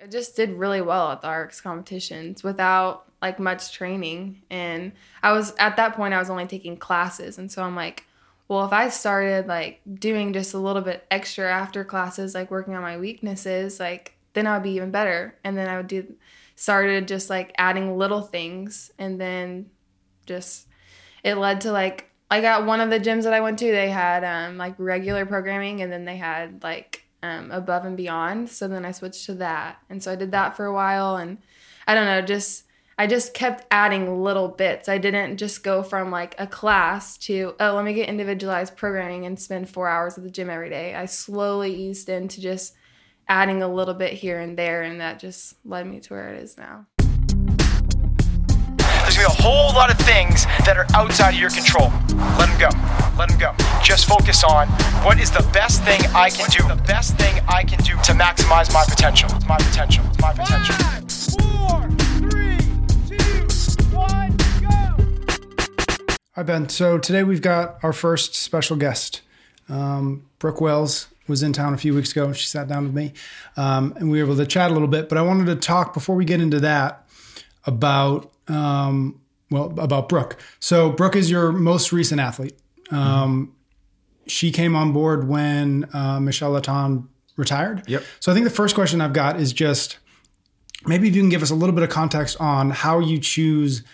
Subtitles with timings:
[0.00, 4.42] I just did really well at the RX competitions without like much training.
[4.48, 7.38] And I was at that point, I was only taking classes.
[7.38, 8.04] And so I'm like,
[8.46, 12.74] well, if I started like doing just a little bit extra after classes, like working
[12.74, 15.36] on my weaknesses, like then I would be even better.
[15.42, 16.14] And then I would do,
[16.54, 18.92] started just like adding little things.
[18.98, 19.70] And then
[20.26, 20.68] just,
[21.24, 23.90] it led to like, I got one of the gyms that I went to, they
[23.90, 28.48] had um, like regular programming and then they had like um, above and beyond.
[28.50, 29.78] So then I switched to that.
[29.90, 31.16] And so I did that for a while.
[31.16, 31.38] And
[31.86, 32.64] I don't know, just,
[32.98, 34.88] I just kept adding little bits.
[34.88, 39.24] I didn't just go from like a class to, oh, let me get individualized programming
[39.24, 40.94] and spend four hours at the gym every day.
[40.94, 42.74] I slowly eased into just
[43.28, 44.82] adding a little bit here and there.
[44.82, 46.86] And that just led me to where it is now.
[49.08, 51.90] There's gonna be a whole lot of things that are outside of your control.
[52.36, 52.68] Let them go.
[53.16, 53.54] Let them go.
[53.82, 54.68] Just focus on
[55.02, 56.62] what is the best thing I can do.
[56.68, 59.30] The best thing I can do to maximize my potential.
[59.34, 60.04] It's My potential.
[60.08, 60.74] It's My potential.
[60.74, 62.58] Five, four, three,
[63.08, 66.12] two, one, go.
[66.34, 66.68] Hi Ben.
[66.68, 69.22] So today we've got our first special guest.
[69.70, 72.26] Um, Brooke Wells was in town a few weeks ago.
[72.26, 73.14] And she sat down with me,
[73.56, 75.08] um, and we were able to chat a little bit.
[75.08, 77.07] But I wanted to talk before we get into that
[77.68, 80.40] about um, well, about Brooke.
[80.58, 82.58] So Brooke is your most recent athlete.
[82.90, 83.52] Um, mm-hmm.
[84.26, 87.84] She came on board when uh, Michelle Letendre retired.
[87.86, 88.02] Yep.
[88.20, 89.98] So I think the first question I've got is just
[90.86, 93.84] maybe if you can give us a little bit of context on how you choose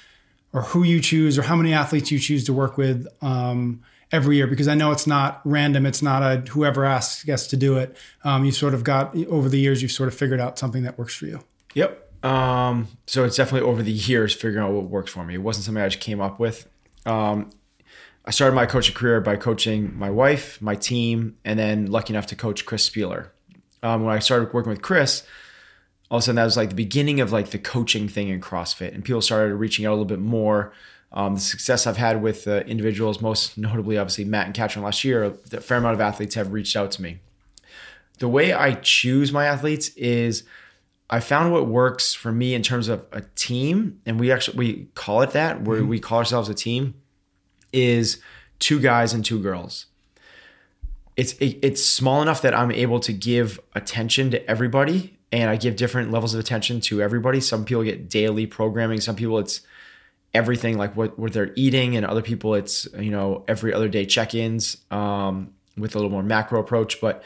[0.52, 4.36] or who you choose or how many athletes you choose to work with um, every
[4.36, 5.86] year because I know it's not random.
[5.86, 7.96] It's not a whoever asks gets to do it.
[8.24, 10.98] Um, you've sort of got over the years, you've sort of figured out something that
[10.98, 11.40] works for you.
[11.74, 12.03] Yep.
[12.24, 15.34] Um, so it's definitely over the years figuring out what works for me.
[15.34, 16.66] It wasn't something I just came up with.
[17.04, 17.50] Um,
[18.24, 22.26] I started my coaching career by coaching my wife, my team, and then lucky enough
[22.28, 23.28] to coach Chris Spealler.
[23.82, 25.24] Um, when I started working with Chris,
[26.10, 28.40] all of a sudden that was like the beginning of like the coaching thing in
[28.40, 30.72] CrossFit, and people started reaching out a little bit more.
[31.12, 35.04] Um, the success I've had with uh, individuals, most notably, obviously Matt and Katrin last
[35.04, 37.20] year, a fair amount of athletes have reached out to me.
[38.18, 40.44] The way I choose my athletes is
[41.10, 44.88] I found what works for me in terms of a team, and we actually we
[44.94, 45.88] call it that, where mm-hmm.
[45.88, 46.94] we call ourselves a team,
[47.72, 48.20] is
[48.58, 49.86] two guys and two girls.
[51.16, 55.56] It's it, it's small enough that I'm able to give attention to everybody, and I
[55.56, 57.40] give different levels of attention to everybody.
[57.40, 59.60] Some people get daily programming, some people it's
[60.32, 64.06] everything like what what they're eating, and other people it's you know every other day
[64.06, 67.22] check-ins um, with a little more macro approach, but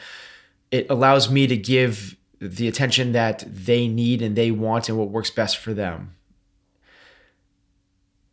[0.69, 5.09] it allows me to give the attention that they need and they want and what
[5.09, 6.15] works best for them.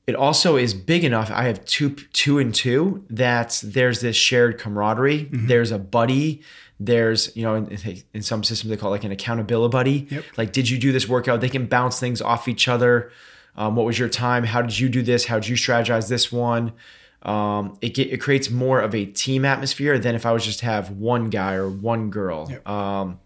[0.07, 1.31] It also is big enough.
[1.33, 3.05] I have two, two and two.
[3.11, 5.25] That there's this shared camaraderie.
[5.25, 5.47] Mm-hmm.
[5.49, 6.43] There's a buddy.
[6.79, 10.07] There's you know in, in, some systems they call it like an accountability buddy.
[10.11, 10.25] Yep.
[10.37, 11.41] Like, did you do this workout?
[11.41, 13.11] They can bounce things off each other.
[13.57, 14.45] Um, what was your time?
[14.45, 15.25] How did you do this?
[15.25, 16.73] How did you strategize this one?
[17.23, 20.61] Um, it, get, it creates more of a team atmosphere than if I was just
[20.61, 22.47] to have one guy or one girl.
[22.49, 22.69] Yep.
[22.69, 23.19] Um,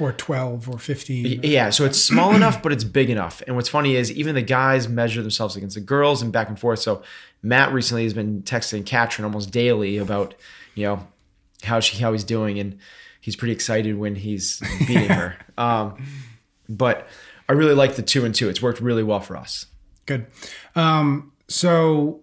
[0.00, 3.42] or 12 or 15 yeah so it's small enough but it's big enough.
[3.46, 6.58] And what's funny is even the guys measure themselves against the girls and back and
[6.58, 6.80] forth.
[6.80, 7.02] So
[7.42, 10.34] matt recently has been texting katrin almost daily about
[10.74, 11.06] you know
[11.62, 12.58] how she how he's doing.
[12.58, 12.78] And
[13.20, 15.36] he's pretty excited when he's beating her.
[15.56, 16.04] Um,
[16.68, 17.06] but
[17.48, 18.48] i really like the two and two.
[18.48, 19.66] It's worked really well for us.
[20.04, 20.26] Good.
[20.74, 22.22] Um, so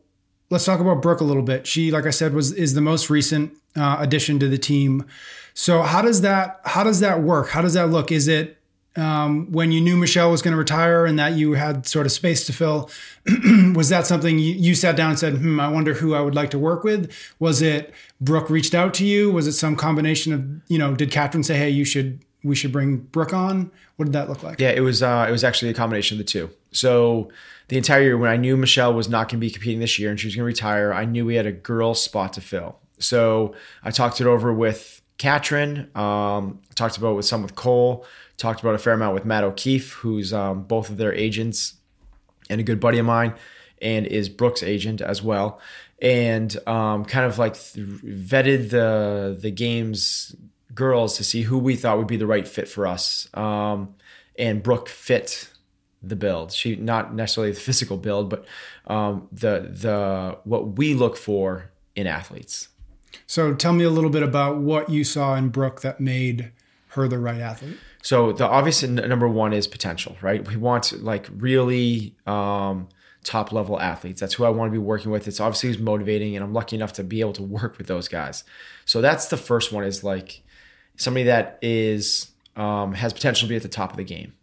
[0.50, 1.66] let's talk about brooke a little bit.
[1.66, 5.06] She like i said was is the most recent uh, addition to the team
[5.54, 7.50] so how does that how does that work?
[7.50, 8.12] How does that look?
[8.12, 8.58] Is it
[8.96, 12.12] um, when you knew Michelle was going to retire and that you had sort of
[12.12, 12.90] space to fill?
[13.74, 16.36] was that something you, you, sat down and said, "Hmm, I wonder who I would
[16.36, 17.12] like to work with"?
[17.40, 19.32] Was it Brooke reached out to you?
[19.32, 20.96] Was it some combination of you know?
[20.96, 23.72] Did Katrin say, "Hey, you should we should bring Brooke on"?
[23.98, 24.60] What did that look like?
[24.60, 26.50] Yeah, it was uh, it was actually a combination of the two.
[26.72, 27.30] So
[27.68, 30.10] the entire year, when I knew Michelle was not going to be competing this year
[30.10, 32.81] and she was going to retire, I knew we had a girl spot to fill.
[33.02, 35.90] So I talked it over with Katrin.
[35.96, 38.06] Um, talked about with some with Cole.
[38.38, 41.76] Talked about a fair amount with Matt O'Keefe, who's um, both of their agents
[42.50, 43.36] and a good buddy of mine,
[43.82, 45.60] and is Brooke's agent as well.
[46.02, 50.36] And um, kind of like th- vetted the the game's
[50.74, 53.28] girls to see who we thought would be the right fit for us.
[53.36, 53.96] Um,
[54.40, 55.52] and Brooke fit
[56.02, 56.52] the build.
[56.52, 58.46] She not necessarily the physical build, but
[58.88, 62.70] um, the the what we look for in athletes.
[63.28, 66.52] So tell me a little bit about what you saw in Brooke that made
[66.90, 67.78] her the right athlete.
[68.02, 70.46] So the obvious number one is potential, right?
[70.48, 72.90] We want like really um,
[73.24, 74.20] top level athletes.
[74.20, 75.28] That's who I want to be working with.
[75.28, 78.08] It's obviously who's motivating, and I'm lucky enough to be able to work with those
[78.08, 78.44] guys.
[78.86, 80.42] So that's the first one is like
[80.98, 84.34] somebody that is um, has potential to be at the top of the game.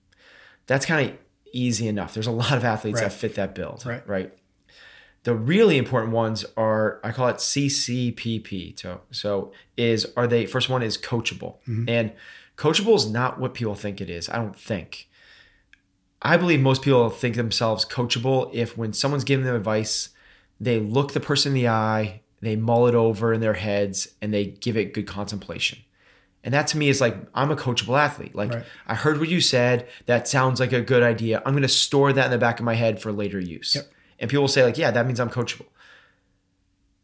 [0.67, 1.17] That's kind of
[1.53, 2.15] easy enough.
[2.15, 3.09] There's a lot of athletes Right.
[3.11, 3.85] that fit that build.
[3.85, 4.07] Right.
[4.09, 4.33] Right.
[5.25, 8.79] The really important ones are I call it CCPP.
[8.79, 11.57] So, so is are they first one is coachable.
[11.69, 11.89] Mm-hmm.
[11.89, 12.13] And
[12.57, 14.29] coachable is not what people think it is.
[14.29, 15.09] I don't think.
[16.21, 20.11] I believe most people think themselves coachable if when someone's giving them advice,
[20.61, 24.35] they look the person in the eye, they mull it over in their heads, and
[24.35, 25.79] they give it good contemplation.
[26.45, 28.35] And that to me is like, I'm a coachable athlete.
[28.35, 28.65] Like, Right.
[28.87, 29.89] I heard what you said.
[30.07, 31.43] That sounds like a good idea.
[31.45, 33.75] I'm going to store that in the back of my head for later use.
[33.75, 33.91] Yep.
[34.19, 35.67] And people will say, like, yeah, that means I'm coachable.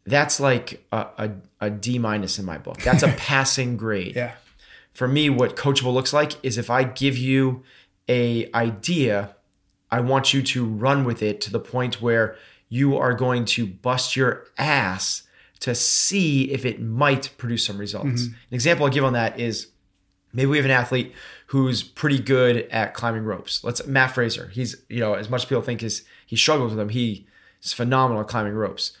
[0.05, 1.31] That's like a, a,
[1.61, 2.81] a D minus in my book.
[2.81, 4.33] That's a passing grade Yeah.
[4.93, 7.63] for me what coachable looks like is if i give you
[8.07, 9.35] a idea
[9.91, 12.35] i want you to run with it to the point where
[12.69, 15.23] you are going to bust your ass
[15.59, 18.33] to see if it might produce some results mm-hmm.
[18.33, 19.67] an example i'll give on that is
[20.35, 21.13] maybe we have an athlete
[21.47, 25.45] who's pretty good at climbing ropes let's matt fraser he's you know as much as
[25.45, 27.25] people think is he struggles with them he
[27.63, 28.95] is phenomenal at climbing ropes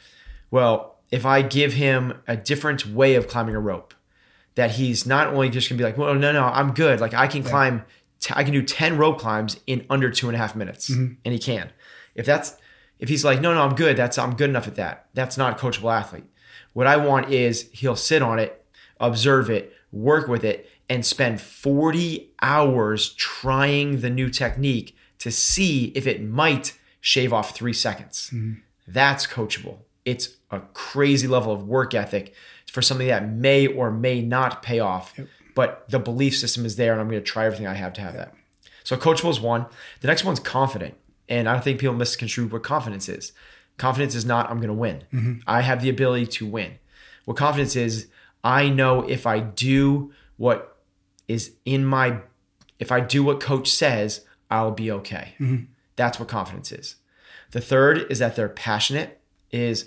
[0.49, 3.93] well if i give him a different way of climbing a rope
[4.55, 6.99] that he's not only just gonna be like, well, no, no, I'm good.
[6.99, 7.85] Like I can climb,
[8.19, 11.13] t- I can do ten rope climbs in under two and a half minutes, mm-hmm.
[11.23, 11.71] and he can.
[12.15, 12.55] If that's,
[12.97, 13.97] if he's like, no, no, I'm good.
[13.97, 15.07] That's I'm good enough at that.
[15.13, 16.23] That's not a coachable athlete.
[16.73, 18.65] What I want is he'll sit on it,
[18.99, 25.85] observe it, work with it, and spend 40 hours trying the new technique to see
[25.95, 28.29] if it might shave off three seconds.
[28.33, 28.59] Mm-hmm.
[28.87, 29.77] That's coachable.
[30.03, 32.33] It's a crazy level of work ethic
[32.71, 35.19] for something that may or may not pay off,
[35.55, 38.01] but the belief system is there, and I'm going to try everything I have to
[38.01, 38.33] have that.
[38.83, 39.65] So coachable is one.
[40.01, 40.95] The next one's confident,
[41.27, 43.31] and I don't think people misconstrue what confidence is.
[43.77, 45.03] Confidence is not I'm going to win.
[45.11, 45.33] Mm-hmm.
[45.47, 46.77] I have the ability to win.
[47.25, 48.07] What confidence is,
[48.43, 50.74] I know if I do what
[51.27, 52.19] is in my,
[52.79, 55.35] if I do what coach says, I'll be okay.
[55.39, 55.65] Mm-hmm.
[55.95, 56.95] That's what confidence is.
[57.51, 59.19] The third is that they're passionate.
[59.51, 59.85] Is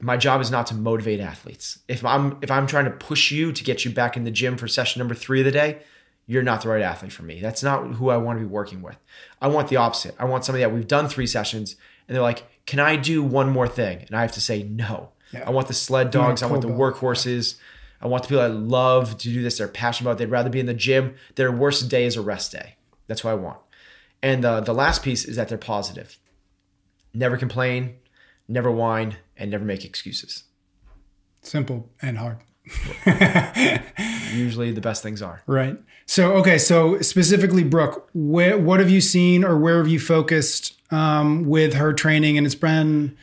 [0.00, 1.80] my job is not to motivate athletes.
[1.88, 4.56] If I'm if I'm trying to push you to get you back in the gym
[4.56, 5.80] for session number three of the day,
[6.26, 7.40] you're not the right athlete for me.
[7.40, 8.96] That's not who I want to be working with.
[9.42, 10.14] I want the opposite.
[10.18, 11.76] I want somebody that we've done three sessions
[12.08, 15.10] and they're like, "Can I do one more thing?" And I have to say no.
[15.32, 15.44] Yeah.
[15.46, 16.42] I want the sled dogs.
[16.42, 17.56] I want the workhorses.
[18.00, 19.58] I want the people that love to do this.
[19.58, 20.20] They're passionate about.
[20.20, 20.24] it.
[20.24, 21.14] They'd rather be in the gym.
[21.34, 22.76] Their worst day is a rest day.
[23.06, 23.58] That's what I want.
[24.22, 26.18] And uh, the last piece is that they're positive.
[27.12, 27.96] Never complain,
[28.48, 30.44] never whine, and never make excuses.
[31.42, 32.38] Simple and hard.
[34.32, 35.42] Usually, the best things are.
[35.46, 35.76] Right.
[36.06, 36.58] So okay.
[36.58, 41.74] So specifically, Brooke, where, what have you seen or where have you focused um, with
[41.74, 42.36] her training?
[42.36, 43.16] And it's been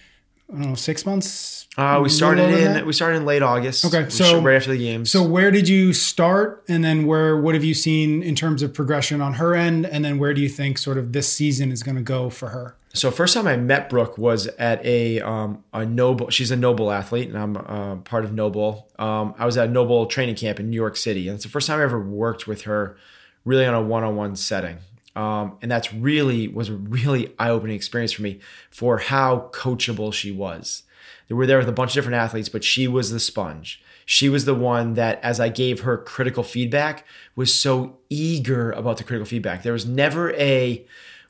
[0.49, 1.56] I don't know six months.
[1.77, 3.85] Uh, we started in we started in late August.
[3.85, 5.11] Okay, so- right after the games.
[5.11, 7.37] So where did you start, and then where?
[7.37, 10.41] What have you seen in terms of progression on her end, and then where do
[10.41, 12.75] you think sort of this season is going to go for her?
[12.93, 16.31] So first time I met Brooke was at a um, a Noble.
[16.31, 18.89] She's a Noble athlete, and I'm uh, part of Noble.
[18.97, 21.49] Um, I was at a Noble training camp in New York City, and it's the
[21.51, 22.97] first time I ever worked with her,
[23.45, 24.79] really on a one on one setting.
[25.15, 28.39] Um, and that's really was a really eye opening experience for me
[28.71, 30.83] for how coachable she was.
[31.29, 33.81] We were there with a bunch of different athletes, but she was the sponge.
[34.05, 38.97] She was the one that, as I gave her critical feedback, was so eager about
[38.97, 39.63] the critical feedback.
[39.63, 40.85] There was never a,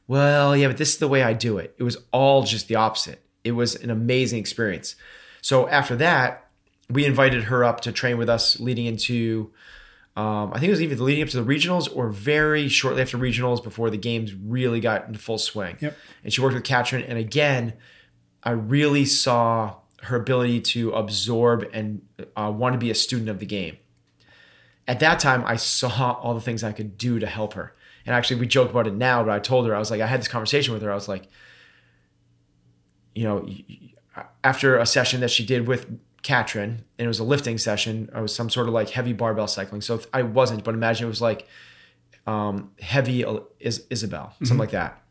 [0.07, 1.73] well, yeah, but this is the way I do it.
[1.79, 3.23] It was all just the opposite.
[3.43, 4.95] It was an amazing experience.
[5.41, 6.49] So after that,
[6.89, 9.51] we invited her up to train with us leading into,
[10.15, 13.17] um, I think it was even leading up to the regionals or very shortly after
[13.17, 15.77] regionals before the games really got into full swing.
[15.79, 15.97] Yep.
[16.23, 17.03] And she worked with Katrin.
[17.03, 17.73] And again,
[18.43, 22.01] I really saw her ability to absorb and
[22.35, 23.77] uh, want to be a student of the game.
[24.87, 27.73] At that time, I saw all the things I could do to help her.
[28.05, 30.07] And actually, we joke about it now, but I told her, I was like, I
[30.07, 30.91] had this conversation with her.
[30.91, 31.27] I was like,
[33.13, 33.49] you know,
[34.43, 38.21] after a session that she did with Katrin, and it was a lifting session, it
[38.21, 39.81] was some sort of like heavy barbell cycling.
[39.81, 41.47] So I wasn't, but imagine it was like
[42.25, 43.25] um, heavy
[43.59, 45.01] is- Isabel, something like that.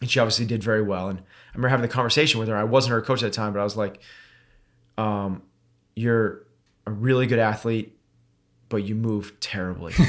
[0.00, 1.08] And she obviously did very well.
[1.08, 1.22] And I
[1.54, 2.56] remember having the conversation with her.
[2.56, 4.00] I wasn't her coach at the time, but I was like,
[4.98, 5.42] um,
[5.96, 6.42] "You're
[6.86, 7.96] a really good athlete,
[8.68, 9.94] but you move terribly.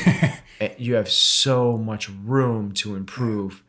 [0.78, 3.64] You have so much room to improve."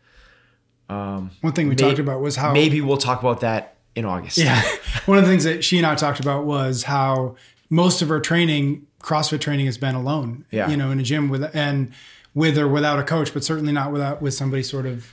[0.88, 4.38] One thing we May- talked about was how Maybe we'll talk about that in August.
[4.38, 4.60] Yeah.
[5.06, 7.36] One of the things that she and I talked about was how
[7.68, 10.44] most of her training, CrossFit training, has been alone.
[10.50, 10.68] Yeah.
[10.68, 11.92] You know, in a gym with and
[12.34, 15.12] with or without a coach, but certainly not without with somebody sort of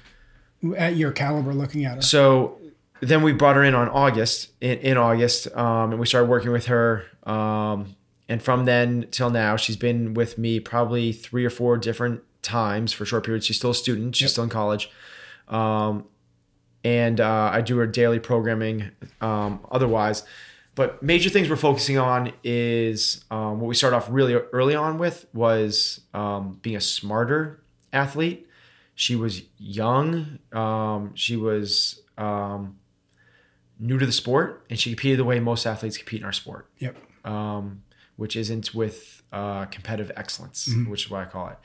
[0.76, 2.02] at your caliber looking at her.
[2.02, 2.58] So
[3.02, 6.52] then we brought her in on August, in, in August, um, and we started working
[6.52, 7.06] with her.
[7.24, 7.96] Um,
[8.30, 12.94] and from then till now, she's been with me probably three or four different times
[12.94, 13.46] for short periods.
[13.46, 14.16] She's still a student.
[14.16, 14.32] She's Yep.
[14.32, 14.90] still in college.
[15.48, 16.06] Um,
[16.84, 20.24] and uh, I do her daily programming um, otherwise.
[20.76, 25.00] But major things we're focusing on is um, what we started off really early on
[25.00, 27.62] with was um, being a smarter
[27.92, 28.48] athlete.
[28.94, 30.38] She was young.
[30.54, 32.78] Um, she was um,
[33.80, 36.68] new to the sport, and she competed the way most athletes compete in our sport
[36.80, 36.96] Yep.
[37.26, 37.84] um,
[38.16, 41.58] which isn't with uh, competitive excellence, which is what I call it.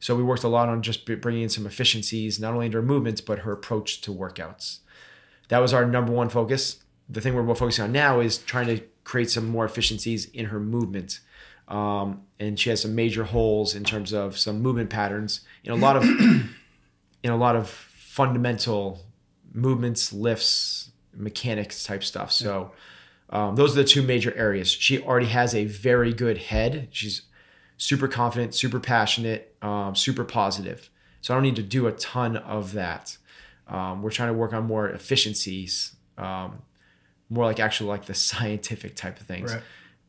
[0.00, 2.82] So we worked a lot on just bringing in some efficiencies, not only into her
[2.82, 4.78] movements, but her approach to workouts.
[5.48, 6.82] That was our number one focus.
[7.08, 10.60] The thing we're focusing on now is trying to create some more efficiencies in her
[10.60, 11.20] movement.
[11.66, 15.76] Um, and she has some major holes in terms of some movement patterns in a
[15.76, 16.04] lot of
[17.22, 19.04] in a lot of fundamental
[19.52, 22.32] movements, lifts, mechanics type stuff.
[22.32, 22.72] So
[23.30, 24.70] um, those are the two major areas.
[24.70, 26.88] She already has a very good head.
[26.90, 27.22] She's
[27.76, 30.90] super confident, super passionate, um, super positive.
[31.20, 33.16] So I don't need to do a ton of that.
[33.66, 36.62] Um, we're trying to work on more efficiencies, um,
[37.28, 39.52] more like actually like the scientific type of things.
[39.52, 39.62] Right.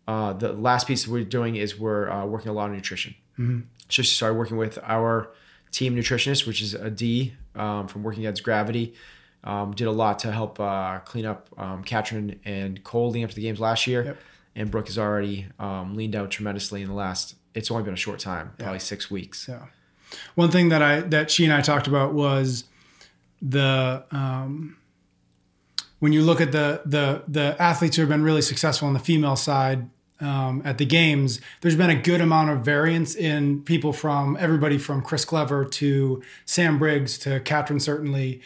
[0.08, 3.14] Uh, the last piece we're doing is we're uh, working a lot on nutrition.
[3.38, 3.60] Mm-hmm.
[3.90, 5.32] So she started working with our
[5.72, 8.96] team nutritionist, which is Adee um, from Working Against Gravity.
[9.44, 13.30] Um, did a lot to help uh, clean up um, Katrin and Cole leading up
[13.30, 14.04] to the games last year.
[14.04, 14.18] Yep.
[14.56, 17.36] And Brooke has already um, leaned out tremendously in the last.
[17.54, 19.48] It's only been a short time, probably six weeks.
[19.48, 19.68] Yeah.
[20.36, 22.66] One thing that I that she and I talked about was
[23.42, 24.78] the um,
[26.00, 29.00] when you look at the the the athletes who have been really successful on the
[29.00, 33.94] female side um, at the games, there's been a good amount of variance in people
[33.94, 38.42] from everybody from Chris Clever to Sam Briggs to Katrin certainly.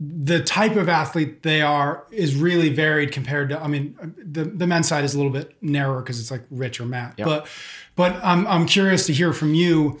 [0.00, 3.62] The type of athlete they are is really varied compared to.
[3.62, 6.80] I mean, the the men's side is a little bit narrower because it's like Rich
[6.80, 7.14] or Matt.
[7.26, 7.46] But
[7.94, 10.00] but I'm I'm curious to hear from you.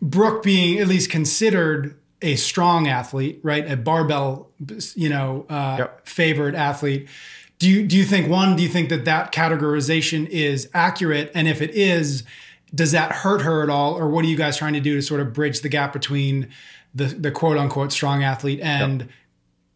[0.00, 3.68] Brooke being at least considered a strong athlete, right?
[3.68, 4.50] A barbell,
[4.94, 6.06] you know, uh, Yep.
[6.06, 7.08] favored athlete.
[7.58, 8.54] Do you do you think one?
[8.54, 11.32] Do you think that that categorization is accurate?
[11.34, 12.22] And if it is,
[12.74, 15.02] does that hurt her at all, or what are you guys trying to do to
[15.02, 16.48] sort of bridge the gap between
[16.94, 19.08] the the quote unquote strong athlete and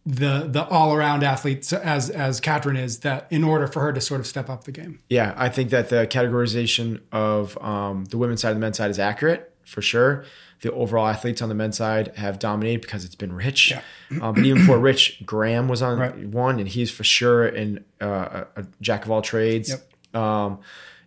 [0.06, 3.00] the the all around athlete as as Katrin is?
[3.00, 5.00] That in order for her to sort of step up the game.
[5.10, 8.90] Yeah, I think that the categorization of um, the women's side and the men's side
[8.90, 10.24] is accurate for sure.
[10.62, 13.72] The overall athletes on the men's side have dominated because it's been Rich.
[14.22, 16.28] Um, but even for Rich, Graham was on Right.
[16.28, 19.70] one, and he's for sure in uh, a, a jack of all trades.
[19.70, 20.22] Yep.
[20.22, 20.60] Um,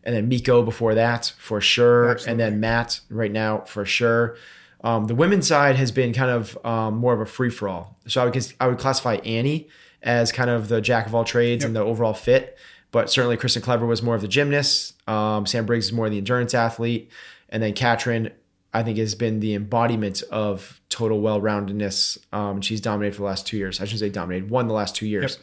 [0.03, 2.31] and then Mikko before that for sure, Absolutely.
[2.31, 4.35] and then Matt right now for sure.
[4.83, 7.97] Um, the women's side has been kind of um, more of a free for all.
[8.07, 9.67] So I would I would classify Annie
[10.01, 12.57] as kind of the jack of all trades and the overall fit,
[12.91, 14.95] but certainly Kristan Clever was more of the gymnast.
[15.09, 17.11] Um, Sam Briggs is more the endurance athlete,
[17.49, 18.31] and then Katrin
[18.73, 22.17] I think has been the embodiment of total well roundedness.
[22.31, 23.81] Um, she's dominated for the last two years.
[23.81, 25.39] I shouldn't say dominated, won the last two years.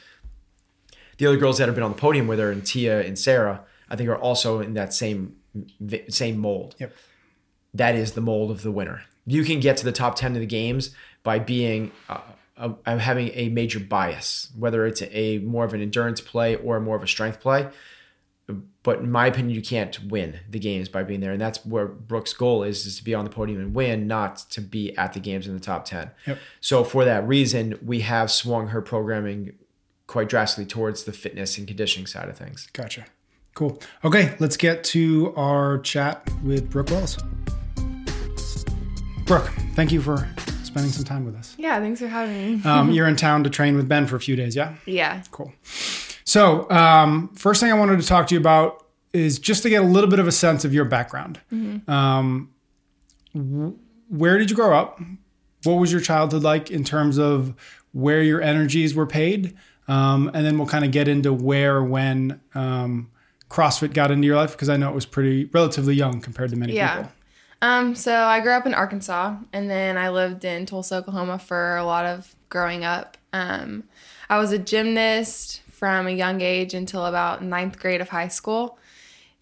[1.19, 3.65] The other girls that have been on the podium with her, and Tia and Sarah,
[3.91, 5.37] I think are also in that same
[6.09, 6.93] same mold Yep.
[7.75, 9.03] that is the mold of the winner.
[9.27, 10.91] You can get to the top 10 of the games
[11.23, 12.21] by being uh,
[12.57, 16.81] uh, uh, having a major bias, whether it's a more of an endurance play or
[16.81, 17.69] more of a strength play.
[18.83, 21.87] But in my opinion, you can't win the games by being there, and that's where
[21.87, 25.13] Brooke's goal is: is to be on the podium and win, not to be at
[25.13, 26.13] the games in the top ten.
[26.27, 26.39] Yep.
[26.61, 29.55] So for that reason, we have swung her programming
[30.07, 32.69] quite drastically towards the fitness and conditioning side of things.
[32.73, 33.07] Gotcha.
[33.55, 33.83] Cool.
[34.05, 37.19] Okay, let's get to our chat with Brooke Wells.
[39.27, 40.29] Brooke, thank you for
[40.63, 41.55] spending some time with us.
[41.59, 42.63] Yeah, thanks for having me.
[42.65, 44.75] Um, you're in town to train with Ben for a few days, yeah?
[44.87, 45.23] yeah.
[45.33, 45.53] Cool.
[46.25, 49.83] So, um, first thing I wanted to talk to you about is just to get
[49.83, 51.41] a little bit of a sense of your background.
[51.89, 52.51] Um,
[54.09, 55.01] where did you grow up?
[55.65, 57.55] What was your childhood like in terms of
[57.93, 59.57] where your energies were paid?
[59.89, 63.11] Um, and then we'll kind of get into where, when um,
[63.51, 66.57] CrossFit got into your life, because I know it was pretty relatively young compared to
[66.57, 66.97] many Yeah.
[66.97, 67.13] people.
[67.63, 71.77] Um, so I grew up in Arkansas and then I lived in Tulsa, Oklahoma for
[71.77, 73.17] a lot of growing up.
[73.33, 73.85] Um,
[74.29, 78.79] I was a gymnast from a young age until about ninth grade of high school.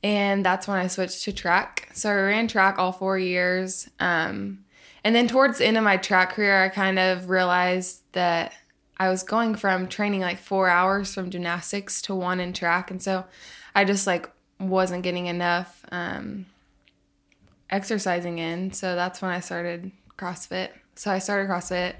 [0.02, 1.88] And that's when I switched to track.
[1.94, 3.88] So I ran track all four years.
[3.99, 4.64] Um,
[5.02, 8.52] and then towards the end of my track career, I kind of realized that
[8.99, 12.90] I was going from training like four hours from gymnastics to one in track.
[12.90, 13.25] And so
[13.75, 14.30] I just like
[14.61, 15.85] wasn't getting enough.
[15.90, 16.47] Um,
[17.75, 18.73] exercising in.
[18.73, 20.71] So that's when I started CrossFit.
[20.95, 21.95] So I started CrossFit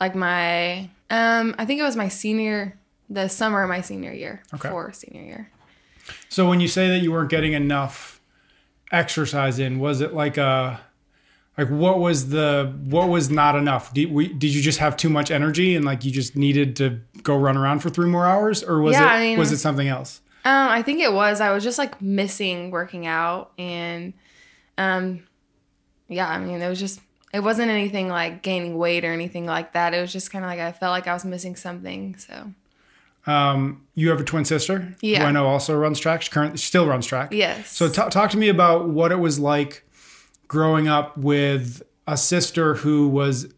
[0.00, 4.42] like my um I think it was my senior the summer of my senior year.
[4.54, 4.68] Okay.
[4.68, 5.50] For senior year.
[6.28, 8.20] So when you say that you weren't getting enough
[8.92, 9.78] exercise in?
[9.78, 10.80] Was it like a
[11.58, 13.92] like what was the what was not enough?
[13.94, 17.00] Did we did you just have too much energy and like you just needed to
[17.22, 19.58] go run around for three more hours, or was Yeah, it I mean- was it
[19.58, 20.20] something else?
[20.42, 21.38] Um, I think it was.
[21.42, 24.14] I was just like missing working out, and
[24.80, 25.22] um,
[26.08, 26.28] yeah.
[26.28, 27.00] I mean, it was just.
[27.32, 29.94] It wasn't anything like gaining weight or anything like that.
[29.94, 32.16] It was just kind of like I felt like I was missing something.
[32.16, 32.52] So
[33.24, 35.20] Um, you have a twin sister, Yeah.
[35.20, 36.22] who I know also runs track.
[36.22, 37.32] She currently still runs track.
[37.32, 37.70] yes.
[37.70, 39.84] So t- talk to me about what it was like
[40.48, 43.54] growing up with a sister who was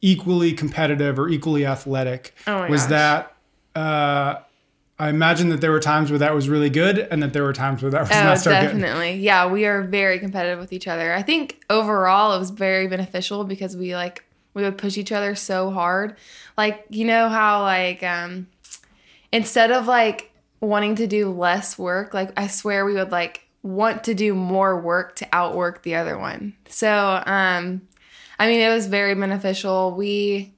[0.00, 2.32] equally competitive or equally athletic.
[2.46, 2.90] Oh my was gosh.
[2.90, 3.34] that?
[3.74, 4.34] Uh,
[4.98, 7.52] I imagine that there were times where that was really good, and that there were
[7.52, 8.60] times where that was Oh, not so good.
[8.62, 9.14] definitely.
[9.16, 11.12] Yeah, we are very competitive with each other.
[11.12, 14.24] I think overall it was very beneficial because we like
[14.54, 16.16] we would push each other so hard.
[16.56, 18.46] Like, you know how like um
[19.32, 24.04] instead of like wanting to do less work, like I swear we would like want
[24.04, 26.54] to do more work to outwork the other one.
[26.68, 27.82] So, um
[28.38, 29.92] I mean, it was very beneficial.
[29.94, 30.54] We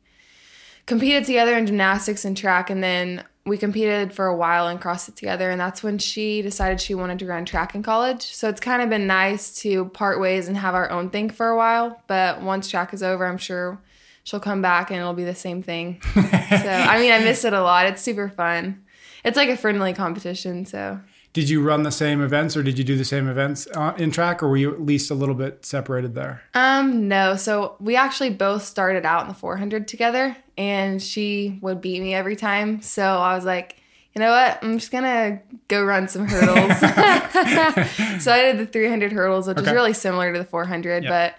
[0.87, 5.15] competed together in gymnastics and track and then we competed for a while in CrossFit
[5.15, 8.23] together and that's when she decided she wanted to run track in college.
[8.23, 11.49] So it's kind of been nice to part ways and have our own thing for
[11.49, 13.81] a while, but once track is over, I'm sure
[14.25, 16.01] she'll come back and it'll be the same thing.
[16.15, 17.87] so, I mean, I miss it a lot.
[17.87, 18.85] It's super fun.
[19.25, 21.01] It's like a friendly competition, so
[21.35, 24.11] Did you run the same events, or did you do the same events uh, in
[24.11, 26.43] track, or were you at least a little bit separated there?
[26.55, 27.37] Um, no.
[27.37, 32.15] So we actually both started out in the 400 together, and she would beat me
[32.15, 32.81] every time.
[32.83, 33.77] So I was like,
[34.15, 34.59] you know what?
[34.65, 36.79] I'm just gonna go run some hurdles.
[38.25, 41.09] so I did the 300 hurdles, which is really similar to the 400, Yeah.
[41.11, 41.35] but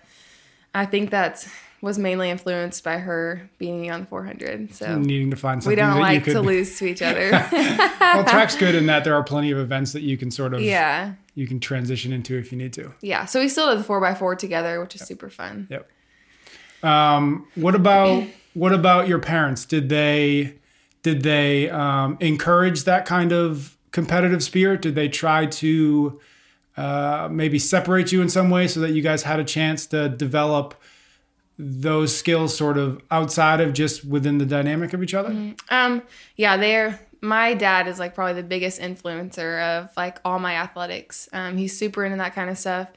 [0.74, 1.46] I think that
[1.82, 4.74] was mainly influenced by her beating me on the 400.
[4.74, 6.34] So Needing to find something we don't like could.
[6.34, 7.32] to lose to each other.
[7.52, 10.62] well, track's good in that there are plenty of events that you can sort of
[10.62, 11.14] yeah.
[11.36, 12.94] you can transition into if you need to.
[13.02, 13.26] Yeah.
[13.26, 15.68] So we still did the 4x4 together, which is super fun.
[15.70, 15.90] Yep.
[16.84, 19.66] Um, what about what about your parents?
[19.66, 20.56] Did they
[21.02, 24.82] did they um, encourage that kind of competitive spirit?
[24.82, 26.20] Did they try to
[26.76, 30.10] uh, maybe separate you in some way so that you guys had a chance to
[30.10, 30.76] develop
[31.62, 35.54] those skills sort of outside of just within the dynamic of each other?
[35.70, 36.02] Um,
[36.38, 41.28] yeah, they're my dad is like probably the biggest influencer of like all my athletics.
[41.34, 42.88] Um, he's super into that kind of stuff.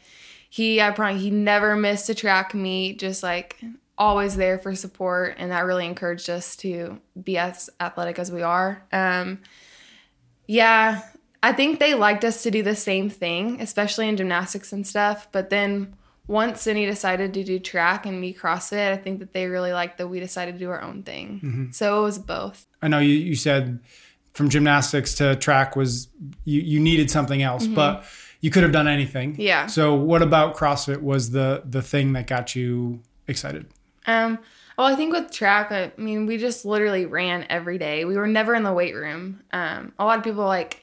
[0.49, 3.61] He I probably he never missed a track meet, just like
[3.99, 8.43] always there for support, and that really encouraged us to be as athletic as we
[8.43, 8.87] are.
[8.93, 9.41] Um,
[10.47, 11.03] yeah,
[11.43, 15.29] I think they liked us to do the same thing, especially in gymnastics and stuff.
[15.33, 15.97] But then
[16.27, 19.99] once Cindy decided to do track and me CrossFit, I think that they really liked
[19.99, 21.71] that we decided to do our own thing.
[21.73, 22.67] So it was both.
[22.81, 23.81] I know you, you said
[24.33, 26.09] from gymnastics to track was
[26.45, 28.05] you, you needed something else, but
[28.41, 29.37] you could have done anything.
[29.39, 29.67] Yeah.
[29.67, 33.67] So what about CrossFit was the the thing that got you excited?
[34.07, 34.39] Um,
[34.77, 38.05] well, I think with track, I mean, we just literally ran every day.
[38.05, 39.43] We were never in the weight room.
[39.53, 40.82] Um, a lot of people like,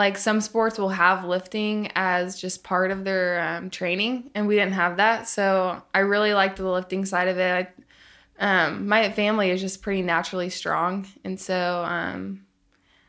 [0.00, 4.56] like some sports will have lifting as just part of their um, training, and we
[4.56, 5.28] didn't have that.
[5.28, 7.68] So I really liked the lifting side of it.
[8.40, 12.46] I, um, my family is just pretty naturally strong, and so um,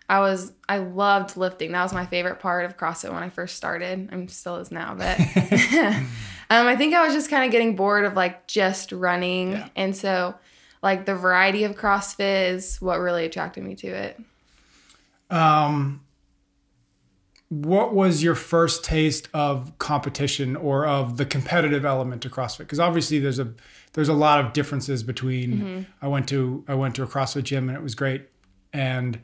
[0.09, 1.71] I was I loved lifting.
[1.71, 4.09] That was my favorite part of CrossFit when I first started.
[4.11, 5.17] I'm still is now, but
[6.49, 9.69] um, I think I was just kind of getting bored of like just running, Yeah.
[9.77, 10.35] and so
[10.83, 14.19] like the variety of CrossFit is what really attracted me to it.
[15.29, 16.01] Um,
[17.51, 22.59] what was your first taste of competition or of the competitive element to CrossFit?
[22.59, 23.53] Because obviously there's a
[23.91, 25.81] there's a lot of differences between Mm-hmm.
[26.01, 28.29] I went to I went to a CrossFit gym and it was great,
[28.71, 29.19] and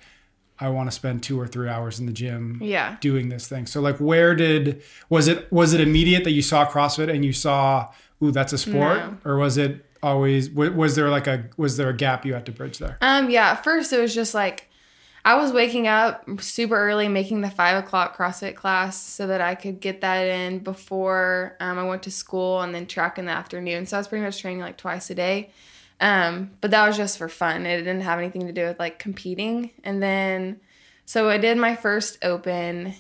[0.60, 2.98] I want to spend two or three hours in the gym Yeah.
[3.00, 3.66] doing this thing.
[3.66, 7.32] So like, where did was it was it immediate that you saw CrossFit and you
[7.32, 7.88] saw
[8.22, 9.18] ooh that's a sport, No.
[9.24, 12.52] or was it always was there like a was there a gap you had to
[12.52, 12.98] bridge there?
[13.00, 14.67] Um, yeah, at first it was just like
[15.28, 19.56] I was waking up super early, making the five o'clock CrossFit class so that I
[19.56, 23.34] could get that in before um, I went to school and then track in the
[23.34, 23.86] afternoon.
[23.86, 25.50] So I was pretty much training like twice a day.
[26.00, 27.66] Um, but that was just for fun.
[27.66, 29.72] It didn't have anything to do with like competing.
[29.84, 30.62] And then,
[31.06, 32.94] so I did my first open.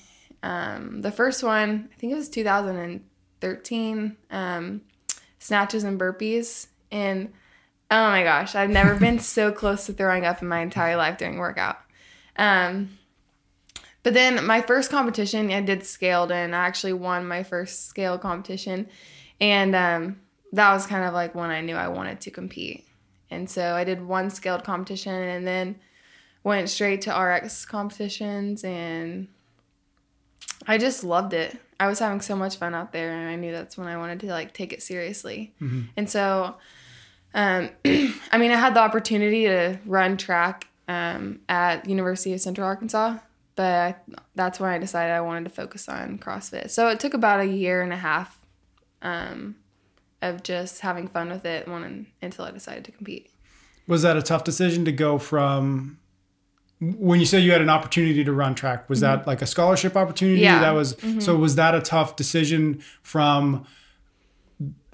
[0.43, 4.81] Um, the first one, I think it was 2013, um,
[5.39, 6.67] snatches and burpees.
[6.91, 7.31] And
[7.89, 11.17] Oh my gosh, I've never been so close to throwing up in my entire life
[11.17, 11.77] during workout.
[12.37, 12.97] Um,
[14.03, 18.17] but then my first competition, I did scaled, and I actually won my first scale
[18.17, 18.87] competition,
[19.41, 20.21] and um,
[20.53, 22.85] that was kind of like when I knew I wanted to compete.
[23.29, 25.75] And so I did one scaled competition, and then
[26.43, 29.27] went straight to RX competitions, and
[30.65, 31.59] I just loved it.
[31.79, 34.21] I was having so much fun out there, and I knew that's when I wanted
[34.21, 35.53] to like take it seriously.
[35.97, 36.55] And so,
[37.33, 42.67] um, I mean, I had the opportunity to run track um, at University of Central
[42.67, 43.17] Arkansas,
[43.55, 43.95] but I,
[44.35, 46.69] that's when I decided I wanted to focus on CrossFit.
[46.69, 48.39] So it took about a year and a half
[49.01, 49.55] um,
[50.21, 53.29] of just having fun with it wanting, until I decided to compete.
[53.87, 55.97] Was that a tough decision to go from
[56.79, 58.89] when you said you had an opportunity to run track?
[58.89, 60.41] Was that like a scholarship opportunity?
[60.41, 60.59] Yeah.
[60.59, 61.35] That was so.
[61.35, 63.65] Was that a tough decision from?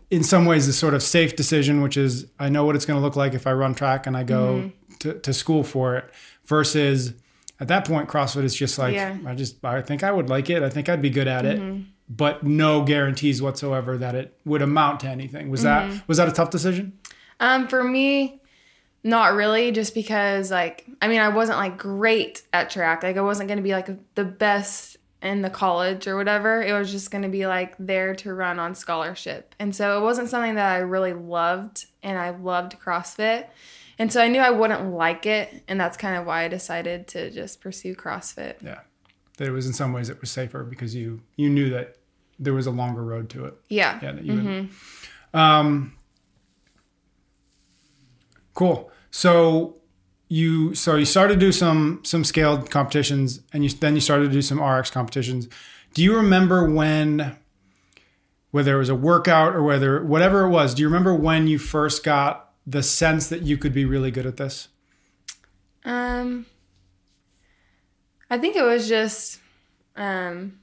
[0.09, 2.99] In some ways, a sort of safe decision, which is I know what it's going
[2.99, 4.71] to look like if I run track and I go
[5.03, 6.09] to, to school for it,
[6.45, 7.13] versus
[7.59, 9.17] at that point, CrossFit is just like Yeah.
[9.25, 10.63] I just I think I would like it.
[10.63, 11.61] I think I'd be good at it,
[12.09, 15.49] but no guarantees whatsoever that it would amount to anything.
[15.49, 16.97] Was that was that a tough decision?
[17.39, 18.41] Um, for me,
[19.03, 23.03] not really, just because like I mean I wasn't like great at track.
[23.03, 26.61] Like I wasn't gonna be like the best in the college or whatever.
[26.61, 29.55] It was just gonna be like there to run on scholarship.
[29.59, 33.47] And so it wasn't something that I really loved and I loved CrossFit.
[34.03, 37.07] And so I knew I wouldn't like it, and that's kind of why I decided
[37.07, 38.61] to just pursue CrossFit.
[38.61, 38.81] Yeah,
[39.37, 41.95] that it was in some ways it was safer because you you knew that
[42.37, 43.53] there was a longer road to it.
[43.69, 44.01] Yeah.
[44.03, 44.33] Yeah, that you
[45.33, 45.39] would.
[45.39, 45.95] Um,
[48.53, 48.91] cool.
[49.09, 49.77] So
[50.27, 54.25] you so you started to do some some scaled competitions, and you then you started
[54.25, 55.47] to do some RX competitions.
[55.93, 57.37] Do you remember when?
[58.51, 61.57] Whether it was a workout or whether whatever it was, do you remember when you
[61.57, 64.69] first got the sense that you could be really good at this?
[65.85, 66.45] Um,
[68.29, 69.39] I think it was just,
[69.95, 70.59] um,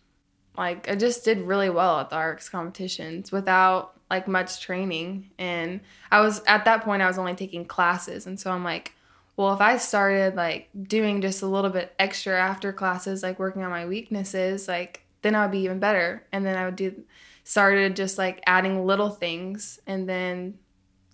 [0.56, 5.80] like I just did really well at the RX competitions without like much training, and
[6.10, 8.92] I was at that point I was only taking classes, and so I'm like,
[9.36, 13.62] well, if I started like doing just a little bit extra after classes, like working
[13.62, 17.04] on my weaknesses, like then I would be even better, and then I would do
[17.44, 20.58] started just like adding little things, and then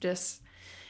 [0.01, 0.43] just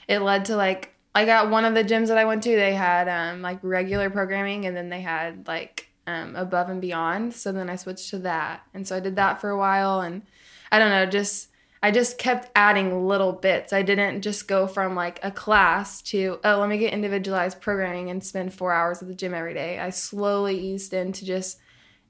[0.08, 2.74] it led to like like at one of the gyms that I went to, they
[2.74, 7.34] had um, like regular programming, and then they had like um, above and beyond.
[7.34, 10.22] So then I switched to that, and so I did that for a while, and
[10.70, 11.48] I don't know, just
[11.82, 13.72] I just kept adding little bits.
[13.72, 18.10] I didn't just go from like a class to oh, let me get individualized programming
[18.10, 19.78] and spend four hours at the gym every day.
[19.78, 21.58] I slowly eased into just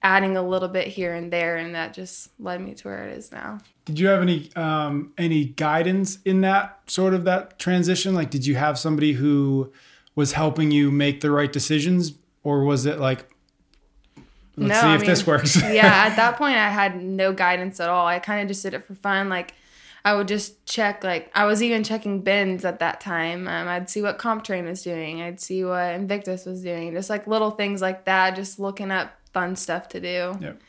[0.02, 3.16] adding a little bit here and there, and that just led me to where it
[3.16, 3.58] is now.
[3.84, 8.14] Did you have any um, any guidance in that sort of that transition?
[8.14, 9.72] Like, did you have somebody who
[10.14, 13.28] was helping you make the right decisions, or was it like,
[14.56, 15.56] let's No, see I if this works?
[15.62, 18.06] yeah, at that point I had no guidance at all.
[18.06, 19.28] I kind of just did it for fun.
[19.28, 19.54] Like
[20.04, 23.48] I would just check like I was even checking bins at that time.
[23.48, 25.20] Um, I'd see what CompTrain was doing.
[25.20, 26.92] I'd see what Invictus was doing.
[26.92, 28.36] Just like little things like that.
[28.36, 30.34] Just looking up fun stuff to do.
[30.40, 30.62] Yep.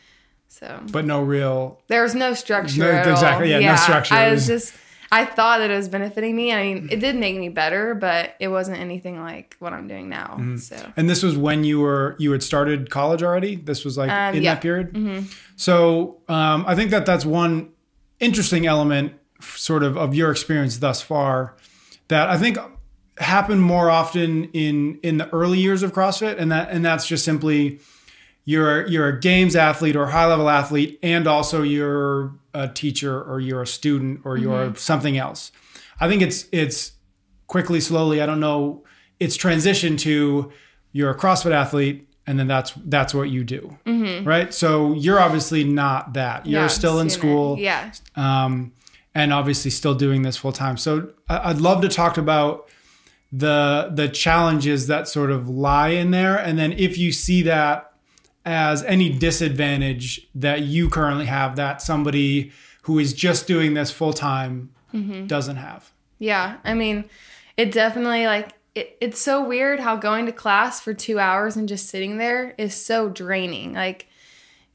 [0.49, 1.79] So but no real.
[1.87, 2.79] there was no structure.
[2.79, 3.61] No, exactly, All.
[3.61, 4.13] yeah, no structure.
[4.13, 4.73] I was just.
[5.09, 6.51] I thought that it was benefiting me.
[6.51, 10.09] I mean, it did make me better, but it wasn't anything like what I'm doing
[10.09, 10.35] now.
[10.37, 10.57] Mm-hmm.
[10.57, 13.55] So And this was when you were you had started college already.
[13.55, 14.55] This was like Um, in yeah.
[14.55, 15.27] that period.
[15.55, 17.69] So um, I think that that's one
[18.19, 21.55] interesting element, sort of, of your experience thus far,
[22.09, 22.57] that I think
[23.19, 27.23] happened more often in in the early years of CrossFit, and that and that's just
[27.23, 27.79] simply
[28.49, 33.41] you're you're a games athlete or high level athlete, and also you're a teacher or
[33.41, 35.51] you're a student or you're something else.
[35.99, 36.93] I think it's it's
[37.47, 38.21] quickly, slowly.
[38.21, 38.85] I don't know.
[39.19, 40.53] It's transition to
[40.93, 43.77] you're a CrossFit athlete, and then that's that's what you do,
[44.23, 44.53] right?
[44.53, 46.45] So you're obviously not that.
[46.45, 47.91] You're yeah, still in school Yeah.
[48.15, 48.71] um,
[49.13, 50.77] and obviously still doing this full time.
[50.77, 52.69] So I'd love to talk about
[53.33, 57.91] the the challenges that sort of lie in there, and then if you see that
[58.47, 62.49] as any disadvantage that you currently have that somebody
[62.83, 64.71] who is just doing this full time
[65.27, 65.91] doesn't have.
[66.17, 67.09] Yeah, I mean,
[67.57, 71.67] it definitely like it, it's so weird how going to class for two hours and
[71.67, 73.73] just sitting there is so draining.
[73.73, 74.07] Like,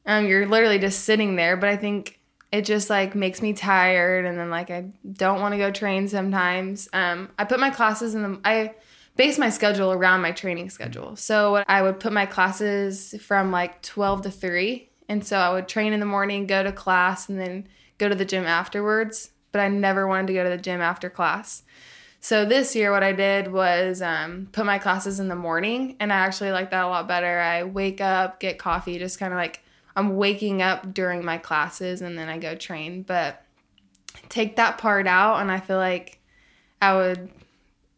[0.05, 2.21] um, you're literally just sitting there, but I think
[2.53, 6.09] it just like makes me tired, and then like I don't want to go train
[6.09, 6.91] sometimes.
[6.93, 8.75] Um, I put my classes in the I
[9.17, 11.17] base my schedule around my training schedule.
[11.17, 14.89] So I would put my classes from like 12 to 3.
[15.09, 18.15] And so I would train in the morning, go to class, and then go to
[18.15, 19.31] the gym afterwards.
[19.51, 21.63] But I never wanted to go to the gym after class.
[22.25, 26.13] So this year, what I did was um, put my classes in the morning, and
[26.13, 27.41] I actually like that a lot better.
[27.41, 29.61] I wake up, get coffee, just kind of like
[29.97, 33.03] I'm waking up during my classes, and then I go train.
[33.03, 33.45] But
[34.29, 36.21] take that part out, and I feel like
[36.81, 37.29] I would,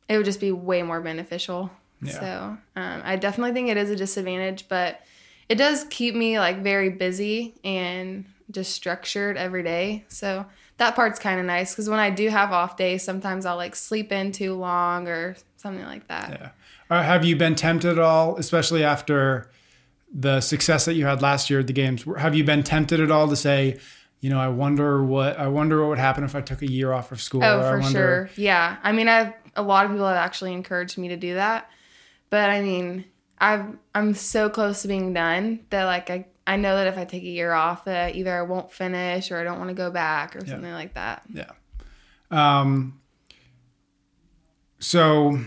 [0.09, 1.71] it would just be way more beneficial.
[2.03, 2.12] Yeah.
[2.12, 5.01] So um, I definitely think it is a disadvantage, but
[5.49, 10.05] it does keep me like very busy, and just structured every day.
[10.09, 13.57] So that part's kind of nice because when I do have off days, sometimes I'll
[13.57, 16.31] like sleep in too long or something like that.
[16.31, 16.51] Yeah.
[16.90, 19.51] Or have you been tempted at all, especially after
[20.12, 22.05] the success that you had last year at the games?
[22.19, 23.79] Have you been tempted at all to say,
[24.25, 26.93] you know, I wonder what I wonder what would happen if I took a year
[26.95, 27.45] off of school?
[27.45, 28.31] Oh, for wonder- sure.
[28.37, 28.79] Yeah.
[28.83, 31.69] I mean, I've a lot of people have actually encouraged me to do that,
[32.31, 33.05] but I mean,
[33.39, 37.05] I've I'm so close to being done that like I I know that if I
[37.05, 39.91] take a year off, that either I won't finish or I don't want to go
[39.91, 41.25] back or something like that.
[41.31, 41.51] Yeah.
[42.31, 43.01] Um.
[44.79, 45.39] So,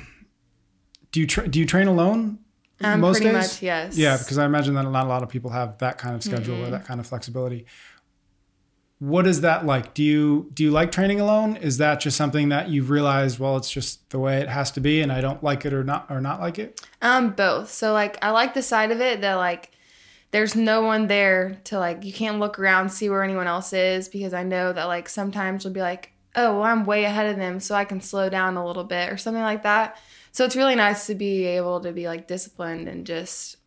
[1.12, 2.40] do you tra- do you train alone?
[2.84, 3.98] Um, pretty much, yes.
[3.98, 6.56] Yeah, because I imagine that not a lot of people have that kind of schedule
[6.58, 6.68] Mm-hmm.
[6.68, 7.66] or that kind of flexibility.
[9.00, 9.94] What is that like?
[9.94, 11.56] Do you do you like training alone?
[11.58, 13.38] Is that just something that you've realized?
[13.38, 15.84] Well, it's just the way it has to be, and I don't like it or
[15.84, 16.82] not or not like it.
[17.02, 17.72] Um, both.
[17.72, 19.72] So like I like the side of it that like
[20.32, 24.10] there's no one there to like you can't look around see where anyone else is
[24.10, 27.38] because I know that like sometimes you'll be like, oh well I'm way ahead of
[27.38, 30.00] them so I can slow down a little bit or something like that.
[30.32, 33.58] So it's really nice to be able to be like disciplined and just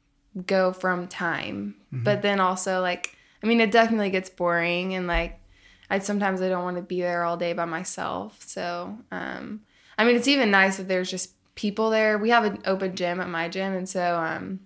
[0.47, 1.77] go from time.
[1.93, 5.41] But then also like I mean it definitely gets boring and like
[5.89, 8.43] I sometimes I don't want to be there all day by myself.
[8.47, 9.63] So um
[9.99, 12.19] I mean it's even nice if there's just people there.
[12.19, 14.61] We have an open gym at my gym and so um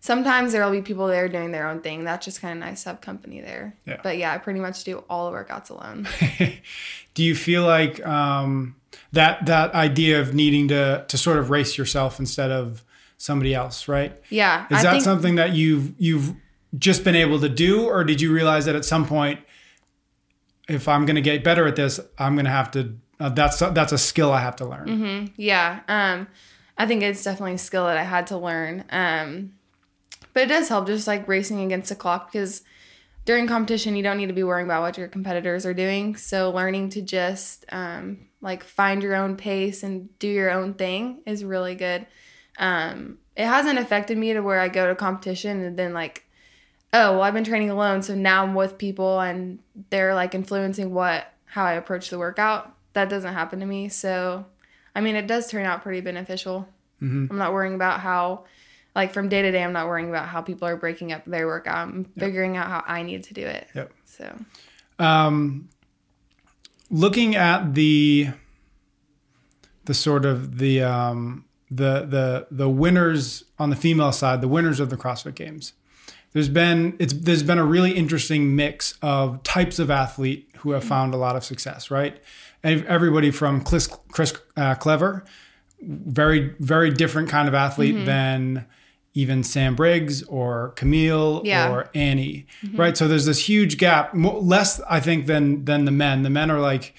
[0.00, 2.04] sometimes there'll be people there doing their own thing.
[2.04, 3.76] That's just kind of nice to have company there.
[3.84, 4.00] Yeah.
[4.02, 6.08] But yeah, I pretty much do all the workouts alone.
[7.14, 8.76] do you feel like um,
[9.12, 12.84] that that idea of needing to to sort of race yourself instead of
[13.18, 14.16] somebody else, right?
[14.30, 14.66] Yeah.
[14.70, 16.34] Is I that something that you've you've
[16.78, 19.40] just been able to do, or did you realize that at some point,
[20.68, 22.96] if I'm going to get better at this, I'm going to have to?
[23.18, 24.88] Uh, that's that's a skill I have to learn.
[24.88, 25.32] Mm-hmm.
[25.36, 25.80] Yeah.
[25.88, 26.28] Um,
[26.76, 28.84] I think it's definitely a skill that I had to learn.
[28.90, 29.54] Um,
[30.34, 32.62] but it does help just like racing against the clock because
[33.24, 36.14] during competition, you don't need to be worrying about what your competitors are doing.
[36.16, 41.22] So learning to just um, like find your own pace and do your own thing
[41.26, 42.06] is really good.
[42.58, 46.25] Um, it hasn't affected me to where I go to competition and then like,
[46.96, 49.58] oh, well, I've been training alone, so now I'm with people and
[49.90, 52.74] they're like influencing what how I approach the workout.
[52.94, 53.88] That doesn't happen to me.
[53.88, 54.46] So,
[54.94, 56.68] I mean, it does turn out pretty beneficial.
[57.30, 58.44] I'm not worrying about how,
[58.94, 61.46] like, from day to day, I'm not worrying about how people are breaking up their
[61.46, 61.76] workout.
[61.88, 63.68] I'm figuring out how I need to do it.
[63.74, 63.92] Yep.
[64.06, 64.38] So,
[64.98, 65.68] Um,
[66.90, 68.28] looking at the
[69.84, 74.80] the sort of the um, the the the winners on the female side, the winners
[74.80, 75.74] of the CrossFit Games.
[76.36, 80.84] There's been it's there's been a really interesting mix of types of athlete who have
[80.84, 82.20] found a lot of success, right?
[82.62, 85.24] Everybody from Chris, Chris uh, Clever,
[85.80, 88.66] very very different kind of athlete than
[89.14, 91.70] even Sam Briggs or Camille Yeah.
[91.72, 92.98] or Annie, right?
[92.98, 96.22] So there's this huge gap, less I think than than the men.
[96.22, 96.94] The men are like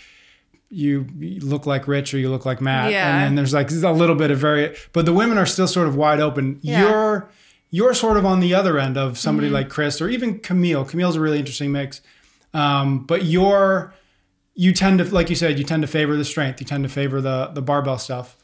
[0.71, 3.07] you, you look like Rich or you look like Matt, Yeah.
[3.07, 5.87] and then there's like a little bit of very, but the women are still sort
[5.87, 6.57] of wide open.
[6.63, 6.81] Yeah.
[6.81, 7.29] You're
[7.69, 9.53] you're sort of on the other end of somebody Mm-hmm.
[9.55, 10.85] like Chris or even Camille.
[10.85, 12.01] Camille's a really interesting mix,
[12.53, 13.93] um, but you're
[14.55, 16.59] you tend to like you said you tend to favor the strength.
[16.59, 18.35] You tend to favor the the barbell stuff.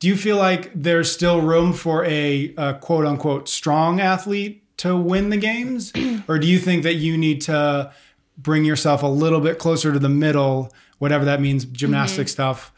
[0.00, 4.96] Do you feel like there's still room for a, a quote unquote strong athlete to
[4.96, 5.92] win the games?
[6.28, 7.92] or do you think that you need to
[8.36, 12.72] bring yourself a little bit closer to the middle, whatever that means, gymnastic stuff,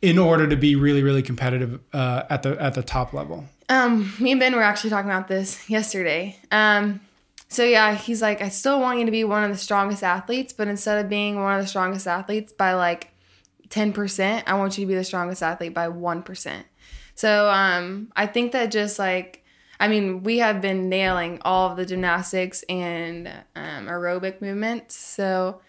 [0.00, 3.44] in order to be really, really competitive uh, at the at the top level?
[3.68, 6.38] Um, me and Ben were actually talking about this yesterday.
[6.50, 7.00] Um,
[7.48, 10.52] so yeah, he's like, I still want you to be one of the strongest athletes,
[10.52, 13.12] but instead of being one of the strongest athletes by like
[13.68, 16.64] 10%, I want you to be the strongest athlete by 1%.
[17.14, 19.44] So um, I think that just like,
[19.78, 24.94] I mean, we have been nailing all of the gymnastics and um, aerobic movements.
[24.94, 25.60] So,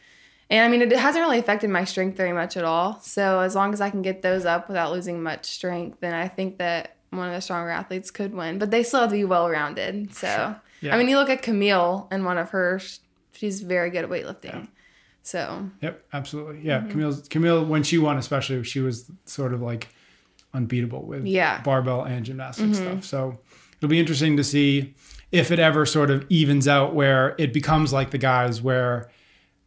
[0.50, 3.00] and I mean, it hasn't really affected my strength very much at all.
[3.02, 6.28] So as long as I can get those up without losing much strength, then I
[6.28, 8.60] think that one of the stronger athletes could win.
[8.60, 10.14] But they still have to be well rounded.
[10.14, 10.94] So Yeah.
[10.96, 12.80] I mean, you look at Camille and one of her,
[13.34, 14.68] she's very good at weightlifting.
[15.24, 16.62] So Yep, absolutely.
[16.64, 16.90] Yeah, Mm-hmm.
[16.92, 17.18] Camille.
[17.30, 19.88] Camille, when she won, especially, she was sort of like
[20.54, 21.56] unbeatable with Yeah.
[21.56, 21.64] Mm-hmm.
[21.64, 23.04] barbell and gymnastics stuff.
[23.04, 23.40] So
[23.78, 24.94] it'll be interesting to see
[25.32, 29.10] if it ever sort of evens out where it becomes like the guys where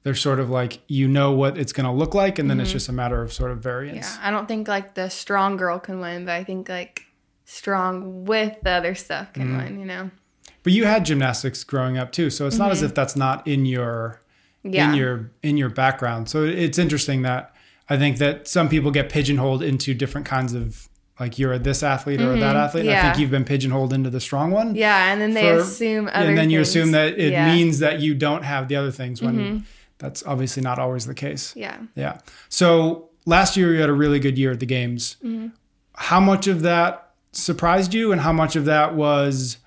[0.02, 2.72] they're sort of like you know what it's going to look like, and then it's
[2.72, 4.06] just a matter of sort of variance.
[4.08, 4.22] Mm-hmm.
[4.22, 7.02] yeah, I don't think like the strong girl can win, but I think like
[7.50, 9.78] strong with the other stuff can win.
[9.80, 10.10] You know?
[10.62, 13.66] But you had gymnastics growing up too, so it's not as if that's not in
[13.66, 14.20] your
[14.62, 14.74] Mm-hmm.
[14.74, 14.90] Yeah.
[14.90, 16.28] in your in your background.
[16.28, 17.54] So it's interesting that
[17.88, 20.86] I think that some people get pigeonholed into different kinds of
[21.18, 22.84] like you're this athlete or that athlete.
[22.84, 23.08] And I Mm-hmm.
[23.08, 24.74] think you've been pigeonholed into the strong one.
[24.74, 26.68] Yeah, and then they for- assume other and then you things.
[26.68, 27.46] assume that it Yeah.
[27.46, 27.56] Mm-hmm.
[27.56, 29.64] means that you don't have the other things when
[29.96, 31.54] that's obviously not always the case.
[31.56, 31.78] Yeah.
[31.94, 32.18] Yeah.
[32.50, 35.16] So last year you had a really good year at the games.
[35.24, 35.48] Mm-hmm.
[35.94, 39.58] How much of that surprised you, and how much of that was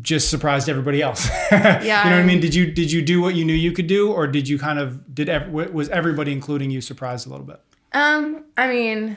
[0.00, 1.28] just surprised everybody else?
[1.50, 2.40] Yeah, you know what I mean.
[2.40, 4.78] Did you did you do what you knew you could do, or did you kind
[4.78, 7.60] of did ev- was everybody, including you, surprised a little bit?
[7.92, 9.16] Um, I mean,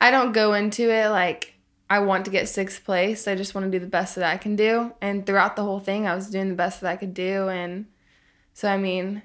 [0.00, 1.54] I don't go into it like
[1.90, 3.26] I want to get sixth place.
[3.26, 4.92] I just want to do the best that I can do.
[5.00, 7.48] And throughout the whole thing, I was doing the best that I could do.
[7.48, 7.86] And
[8.52, 9.22] so, I mean,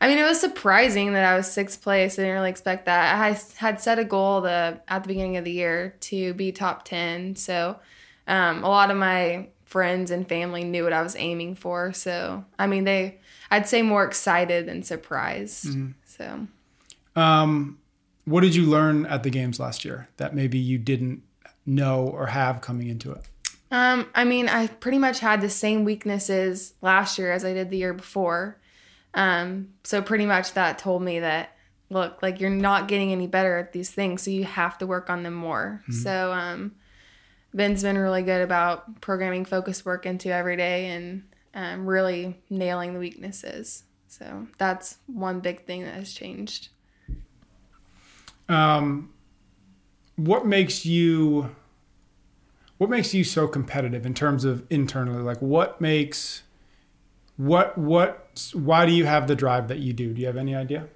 [0.00, 2.18] I mean, it was surprising that I was sixth place.
[2.18, 3.14] I didn't really expect that.
[3.14, 6.84] I had set a goal the at the beginning of the year to be top
[6.84, 7.36] ten.
[7.36, 7.78] So,
[8.26, 11.92] um, a lot of my friends and family knew what I was aiming for.
[11.92, 13.18] So, I mean, they,
[13.50, 15.68] I'd say more excited than surprised.
[16.04, 16.46] So.
[17.14, 17.78] Um,
[18.24, 21.22] what did you learn at the games last year that maybe you didn't
[21.66, 23.28] know or have coming into it?
[23.70, 27.70] Um, I mean, I pretty much had the same weaknesses last year as I did
[27.70, 28.59] the year before.
[29.14, 31.56] Um, so pretty much that told me that
[31.90, 35.10] look, like you're not getting any better at these things, so you have to work
[35.10, 35.82] on them more.
[35.90, 36.76] So um,
[37.52, 42.94] Ben's been really good about programming focus work into every day and um, really nailing
[42.94, 43.82] the weaknesses.
[44.06, 46.68] So that's one big thing that has changed.
[48.48, 49.12] Um,
[50.16, 51.54] what makes you
[52.78, 55.22] what makes you so competitive in terms of internally?
[55.22, 56.42] Like what makes
[57.40, 60.12] what what why do you have the drive that you do?
[60.12, 60.88] Do you have any idea?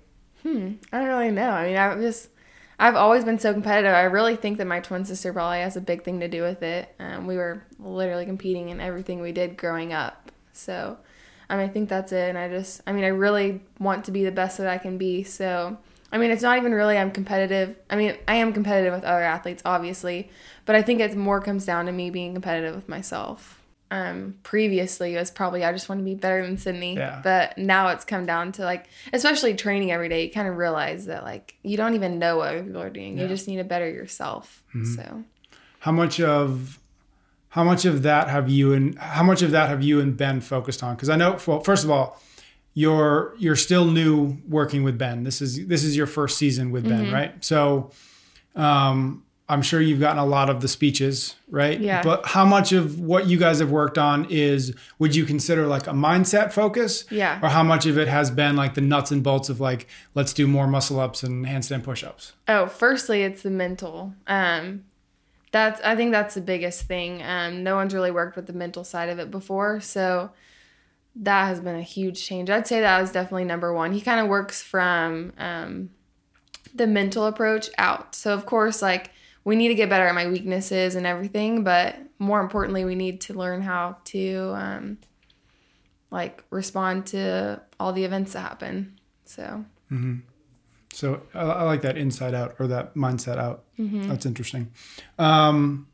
[0.43, 1.49] Hmm, I don't really know.
[1.49, 2.29] I mean, I've just,
[2.79, 3.95] I've always been so competitive.
[3.95, 6.63] I really think that my twin sister probably has a big thing to do with
[6.63, 6.95] it.
[6.99, 10.31] Um, we were literally competing in everything we did growing up.
[10.53, 10.99] So,
[11.49, 12.29] I mean, I think that's it.
[12.29, 14.99] And I just, I mean, I really want to be the best that I can
[14.99, 15.23] be.
[15.23, 15.79] So,
[16.13, 17.75] I mean, it's not even really I'm competitive.
[17.89, 20.31] I mean, I am competitive with other athletes, obviously,
[20.67, 23.64] but I think it more comes down to me being competitive with myself.
[23.95, 27.21] Um, previously, it was probably I just want to be better than Sydney, Yeah.
[27.23, 31.07] but now it's come down to like, especially training every day, you kind of realize
[31.07, 33.19] that like you don't even know what other people are doing.
[33.19, 34.63] You just need to better yourself.
[34.97, 35.23] So,
[35.81, 36.81] How much of
[37.51, 40.41] how much of that have you and how much of that have you and Ben
[40.41, 40.97] focused on?
[40.97, 42.21] Because I know, well, first of all,
[42.73, 45.23] you're you're still new working with Ben.
[45.23, 47.33] This is this is your first season with Ben, right?
[47.45, 47.93] So,
[48.57, 51.79] um, I'm sure you've gotten a lot of the speeches, right?
[51.79, 52.03] Yeah.
[52.03, 55.87] But how much of what you guys have worked on is would you consider like
[55.87, 57.05] a mindset focus?
[57.11, 57.41] Yeah.
[57.43, 60.33] Or how much of it has been like the nuts and bolts of like let's
[60.33, 62.33] do more muscle ups and handstand push ups?
[62.49, 64.15] Oh, firstly, it's the mental.
[64.27, 64.85] Um,
[65.53, 67.23] that's I think that's the biggest thing.
[67.23, 70.31] Um, no one's really worked with the mental side of it before, so
[71.17, 72.49] that has been a huge change.
[72.49, 73.93] I'd say that was definitely number one.
[73.93, 75.91] He kind of works from um,
[76.75, 78.15] the mental approach out.
[78.15, 79.11] So of course, like
[79.45, 83.21] we need to get better at my weaknesses and everything, but more importantly, we need
[83.23, 84.99] to learn how to um,
[86.11, 88.99] like respond to all the events that happen.
[89.25, 90.21] So Mm-hmm.
[90.93, 93.65] So I, I like that inside out or that mindset out.
[93.79, 94.71] That's interesting.
[95.19, 95.89] Um,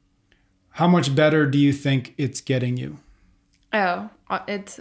[0.70, 2.98] how much better do you think it's getting you?
[3.72, 4.80] Oh, uh, it's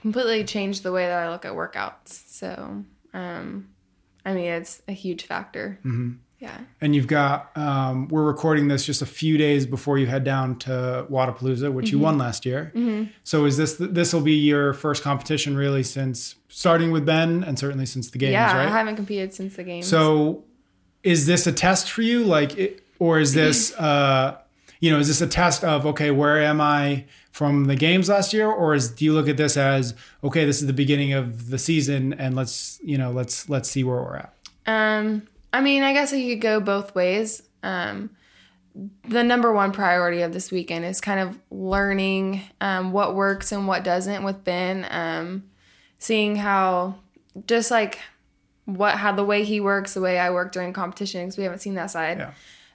[0.00, 2.08] completely changed the way that I look at workouts.
[2.28, 3.68] So, um,
[4.24, 5.78] I mean, it's a huge factor.
[5.84, 6.12] Mm-hmm.
[6.40, 6.58] Yeah.
[6.80, 10.58] And you've got um, we're recording this just a few days before you head down
[10.60, 12.72] to Wodapalooza, which you won last year.
[13.24, 17.58] So is this this will be your first competition really since starting with Ben and
[17.58, 18.66] certainly since the games, yeah, right?
[18.66, 19.86] I haven't competed since the games.
[19.86, 20.44] So,
[21.02, 24.36] is this a test for you, like, it, or is this, uh,
[24.80, 28.32] you know, is this a test of okay, where am I from the games last
[28.32, 31.50] year, or is do you look at this as okay, this is the beginning of
[31.50, 34.34] the season, and let's, you know, let's let's see where we're at.
[34.66, 35.22] Um,
[35.52, 37.42] I mean, I guess I could go both ways.
[37.62, 38.10] Um,
[39.08, 43.66] the number one priority of this weekend is kind of learning um, what works and
[43.66, 44.86] what doesn't with Ben.
[44.90, 45.44] Um,
[45.98, 46.96] seeing how,
[47.46, 47.98] just like
[48.64, 51.58] what how the way he works, the way I work during competition, because we haven't
[51.58, 52.18] seen that side.
[52.18, 52.32] Yeah.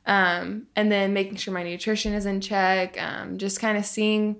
[0.07, 3.01] Um, and then making sure my nutrition is in check.
[3.01, 4.35] Um, just kind of seeing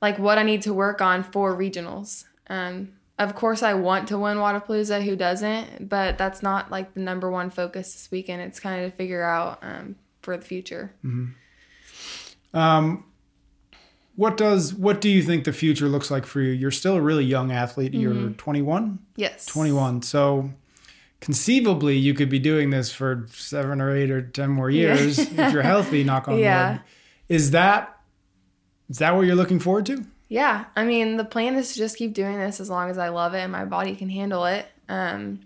[0.00, 2.24] like what I need to work on for regionals.
[2.48, 5.02] Um, of course, I want to win Wodapalooza.
[5.04, 5.88] Who doesn't?
[5.88, 8.42] But that's not like the number one focus this weekend.
[8.42, 10.92] It's kind of to figure out um, for the future.
[12.52, 13.04] Um,
[14.16, 16.52] what does what do you think the future looks like for you?
[16.52, 17.94] You're still a really young athlete.
[17.94, 19.46] You're 21, Yes.
[19.46, 20.02] 21.
[20.02, 20.50] So
[21.20, 25.52] conceivably, you could be doing this for seven or eight or ten more years if
[25.52, 26.04] you're healthy.
[26.04, 26.72] Knock on Yeah.
[26.72, 26.80] wood.
[27.28, 27.98] Is that
[28.88, 30.04] is that what you're looking forward to?
[30.28, 33.08] Yeah, I mean, the plan is to just keep doing this as long as I
[33.10, 34.66] love it and my body can handle it.
[34.88, 35.40] Um,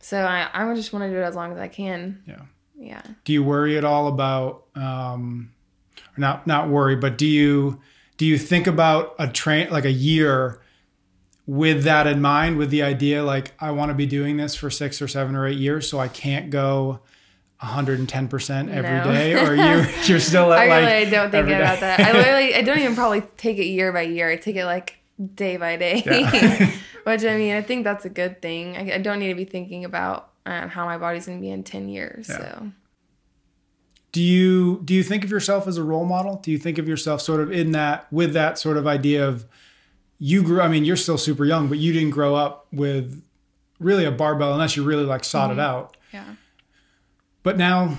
[0.00, 2.22] so I, I just want to do it as long as I can.
[2.26, 2.42] Yeah.
[2.78, 3.02] yeah.
[3.24, 5.50] Do you worry at all about um
[6.16, 7.80] or not not worry, but do you
[8.16, 10.60] do you think about a train like a year
[11.46, 14.68] with that in mind with the idea like I want to be doing this for
[14.68, 17.00] 6 or 7 or 8 years so I can't go
[17.62, 19.04] 110% every No.
[19.04, 22.00] day or you you're still at I like really don't think about that.
[22.00, 24.30] I literally, I don't even probably take it year by year.
[24.30, 24.96] I take it like
[25.34, 26.70] day by day, Yeah.
[27.04, 28.76] which I mean, I think that's a good thing.
[28.76, 31.50] I, I don't need to be thinking about um, how my body's going to be
[31.50, 32.26] in 10 years.
[32.28, 32.70] So
[34.12, 36.88] do you do you think of yourself as a role model do you think of
[36.88, 39.44] yourself sort of in that with that sort of idea of
[40.18, 43.22] you grew i mean you're still super young but you didn't grow up with
[43.78, 45.60] really a barbell unless you really like sought Mm-hmm.
[45.60, 46.24] it out yeah.
[47.48, 47.96] But now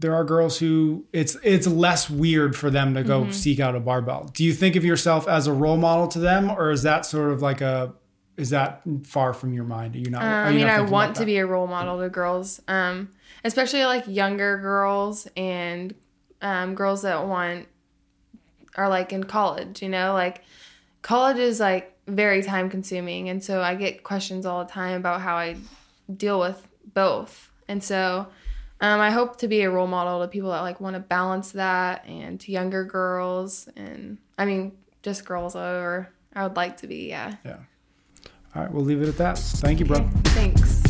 [0.00, 3.26] there are girls who it's it's less weird for them to Mm-hmm.
[3.26, 6.18] go seek out a barbell do you think of yourself as a role model to
[6.18, 7.92] them or is that sort of like a
[8.36, 11.16] is that far from your mind are you not Uh, are I mean, I want
[11.16, 13.10] to be a role model to girls, um,
[13.44, 15.94] especially like younger girls and
[16.42, 17.66] um, girls that want
[18.76, 19.82] are like in college.
[19.82, 20.42] You know, like
[21.02, 25.20] college is like very time consuming, and so I get questions all the time about
[25.20, 25.56] how I
[26.24, 26.58] deal with
[26.94, 28.28] both, and so.
[28.80, 31.52] Um, I hope to be a role model to people that like want to balance
[31.52, 34.72] that, and to younger girls, and I mean
[35.02, 36.08] just girls over.
[36.34, 37.36] I would like to be, yeah.
[37.44, 37.56] yeah
[38.54, 40.87] all right we'll leave it at that thank you bro Thanks.